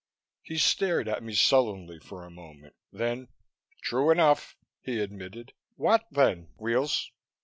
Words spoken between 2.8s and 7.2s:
Then, "True enough," he admitted. "What then, Weels?"